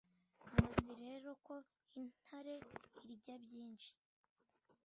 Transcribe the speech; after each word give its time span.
muzi 0.53 0.91
rero 1.03 1.29
ko 1.45 1.53
intare 2.01 2.55
irya 3.11 3.35
byinshi, 3.43 3.91